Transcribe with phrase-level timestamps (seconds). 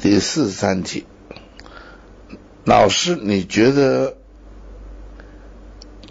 [0.00, 1.04] 第四十三题，
[2.64, 4.16] 老师，你觉得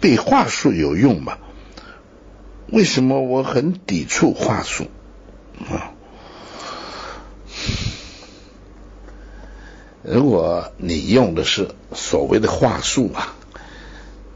[0.00, 1.38] 背话术有用吗？
[2.68, 4.86] 为什么我很抵触话术
[5.68, 5.92] 啊？
[10.02, 13.34] 如果你用的是所谓的话术啊，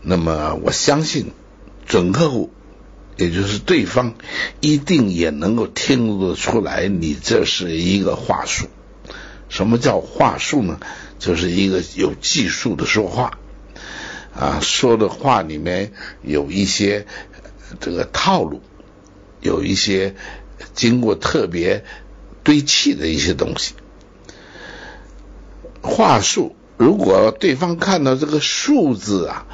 [0.03, 1.33] 那么我相信
[1.87, 2.51] 准客户，
[3.17, 4.15] 也就是对方，
[4.61, 8.67] 一定也能够听得出来，你这是一个话术。
[9.49, 10.81] 什么叫话术呢？
[11.19, 13.39] 就是一个有技术的说话
[14.35, 17.07] 啊，说的话里面有一些
[17.81, 18.61] 这个套路，
[19.41, 20.15] 有一些
[20.75, 21.85] 经过特别
[22.45, 23.75] 堆砌的一些东西。
[25.81, 29.47] 话术，如果对方看到这个数字啊，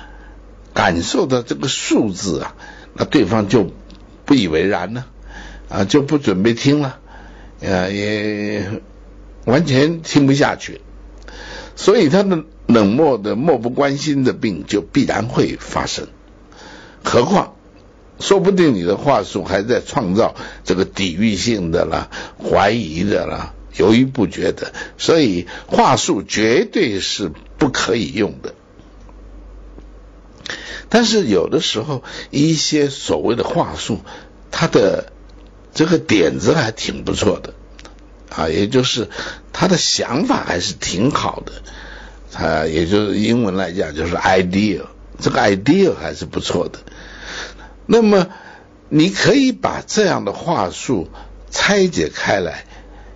[0.74, 2.56] 感受到这个数字啊，
[2.94, 3.70] 那对方就
[4.24, 5.06] 不以为然了
[5.68, 6.98] 啊，就不准备听了，
[7.60, 8.82] 呃，也
[9.44, 10.80] 完全听不下去，
[11.76, 16.08] 所以他的冷漠的、漠不关心的病就必然会发生。
[17.04, 17.54] 何况，
[18.20, 23.54] 说不定你的话术还在创造这个抵御性的啦、怀疑的啦。
[23.74, 28.54] 犹豫不决的，所以话术绝对是不可以用的。
[30.90, 34.00] 但是有的时候，一些所谓的话术，
[34.50, 35.10] 它的
[35.72, 37.54] 这个点子还挺不错的
[38.34, 39.08] 啊，也就是
[39.52, 41.52] 他的想法还是挺好的，
[42.38, 44.82] 啊，也就是英文来讲就是 idea，
[45.20, 46.78] 这个 idea 还是不错的。
[47.86, 48.28] 那么
[48.88, 51.08] 你可以把这样的话术
[51.50, 52.64] 拆解开来。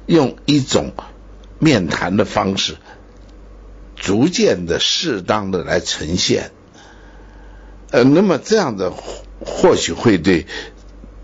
[0.09, 0.93] 用一种
[1.59, 2.77] 面谈的方式，
[3.97, 6.53] 逐渐的、适当的来呈现，
[7.91, 8.93] 呃，那么这样的
[9.45, 10.47] 或许会对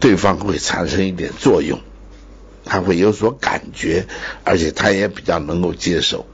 [0.01, 1.79] 对方会产生一点作用，
[2.65, 4.07] 他会有所感觉，
[4.45, 6.27] 而且他也比较能够接受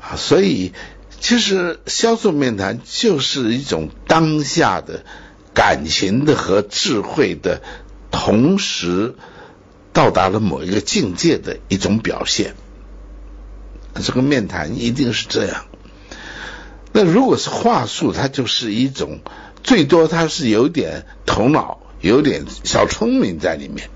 [0.00, 0.16] 啊。
[0.16, 0.72] 所以，
[1.20, 5.04] 其实销售面谈就是一种当下的
[5.52, 7.62] 感情的和智慧的
[8.10, 9.14] 同时。
[9.94, 12.56] 到达了某一个境界的一种表现，
[14.02, 15.66] 这个面谈一定是这样。
[16.90, 19.20] 那如果是话术，它就是一种
[19.62, 23.88] 最多它是有点头脑、有点小聪明在里面，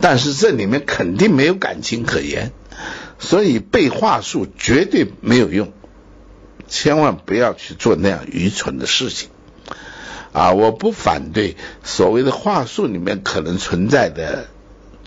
[0.00, 2.52] 但是这里面肯定没有感情可言，
[3.18, 5.72] 所以背话术绝对没有用，
[6.68, 9.30] 千万不要去做那样愚蠢的事情。
[10.32, 14.48] 啊，我不反对所谓的话术里面可能存在的。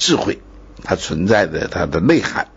[0.02, 0.40] 智慧，
[0.82, 2.48] 它存在的它的内涵，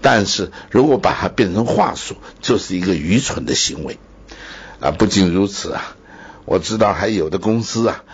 [0.00, 3.98] 但是如果把它变成话术，就是一个愚蠢的行为
[4.78, 4.92] 啊！
[4.92, 5.96] 不仅如此啊，
[6.44, 8.04] 我知道还有的公司啊，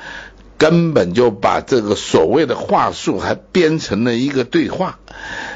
[0.59, 4.99] 根本就把这个所谓的话术还编成了一个对话，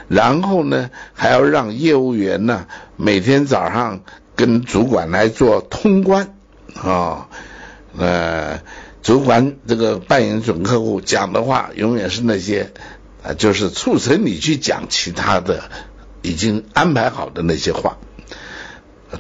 [0.09, 2.67] 然后呢，还要让业务员呢
[2.97, 4.01] 每天早上
[4.37, 6.35] 跟主管来做通关
[6.75, 7.29] 啊，
[7.97, 8.61] 呃。
[9.03, 12.71] 主管这个扮演准客户讲的话，永远是那些
[13.23, 15.71] 啊，就是促成你去讲其他的
[16.21, 17.97] 已经安排好的那些话。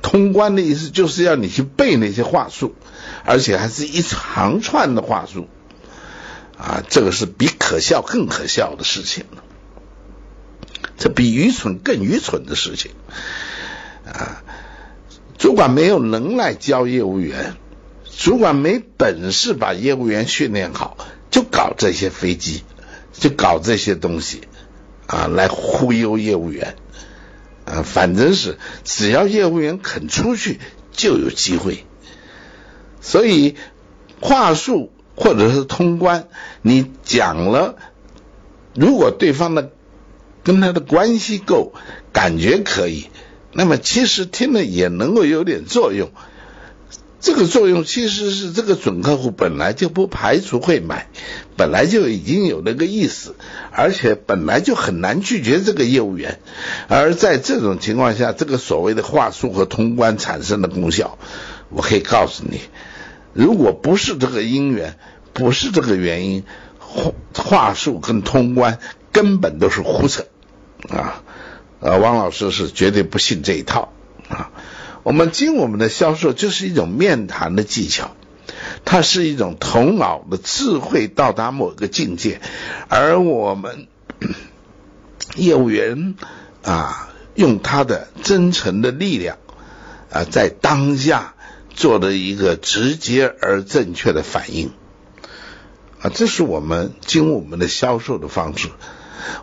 [0.02, 2.74] 通关的意思就是要你去背那些话术，
[3.24, 5.48] 而且还是一长串的话术
[6.60, 9.24] 啊，这个是比可笑更可笑的事情
[10.98, 12.90] 这比愚蠢更愚蠢的事情
[14.04, 14.42] 啊！
[15.38, 17.54] 主管没有能耐教业务员。
[18.04, 20.98] 主管没本事把业务员训练好，
[21.30, 22.64] 就搞这些飞机，
[23.14, 24.42] 就搞这些东西
[25.06, 26.76] 啊，来忽悠业务员
[27.64, 27.80] 啊。
[27.82, 30.60] 反正是只要业务员肯出去，
[30.92, 31.86] 就有机会。
[33.00, 33.56] 所以
[34.20, 36.28] 话术或者是通关，
[36.62, 37.76] 你讲了，
[38.74, 39.70] 如果对方的
[40.42, 41.74] 跟他的关系够，
[42.10, 43.08] 感觉可以，
[43.52, 46.10] 那么其实听了也能够有点作用。
[47.20, 51.08] 这个作用其实是这个准客户本来就不排除会买，
[51.54, 53.34] 本来就已经有那个意思，
[53.72, 56.40] 而且本来就很难拒绝这个业务员，
[56.88, 61.18] 而在这种情况下，这个所谓的话术和通关产生的功效，
[61.68, 62.62] 我可以告诉你，
[63.32, 64.98] 如果不是这个因缘，
[65.32, 66.44] 不是这个原因，
[66.78, 68.78] 话话术跟通关
[69.12, 70.26] 根本都是胡扯
[70.88, 71.22] 啊！
[71.80, 73.92] 呃，汪老师是绝对不信这一套
[74.28, 74.50] 啊。
[75.02, 78.16] 我们经我们的销售就是一种面谈的技巧，
[78.84, 82.40] 它是一种头脑的智慧到达某个境界，
[82.88, 83.86] 而我们
[85.36, 86.16] 业务员
[86.62, 89.38] 啊，用他的真诚的力量
[90.10, 91.34] 啊，在当下
[91.74, 94.72] 做的一个直接而正确的反应
[96.00, 98.68] 啊，这是我们经我们的销售的方式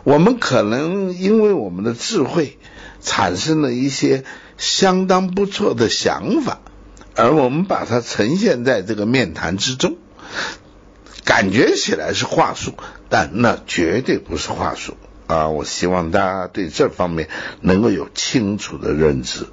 [0.04, 2.58] 我们可能因为我们的智慧
[3.00, 4.24] 产生了一些
[4.56, 6.60] 相当不错的想法，
[7.14, 9.96] 而我们把它呈现在这个面谈之中，
[11.24, 12.74] 感觉起来是话术，
[13.08, 14.96] 但那绝对不是话术
[15.28, 15.48] 啊！
[15.48, 17.28] 我希望大家对这方面
[17.60, 19.46] 能够有清楚的认知。